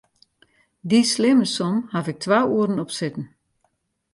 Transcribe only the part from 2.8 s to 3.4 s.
op sitten.